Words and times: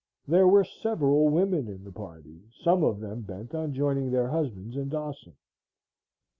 There 0.27 0.47
were 0.47 0.63
several 0.63 1.29
women 1.29 1.67
in 1.67 1.83
the 1.83 1.91
party, 1.91 2.41
some 2.63 2.83
of 2.83 3.01
them 3.01 3.21
bent 3.21 3.53
on 3.53 3.71
joining 3.75 4.09
their 4.09 4.29
husbands 4.29 4.75
in 4.75 4.89
Dawson. 4.89 5.33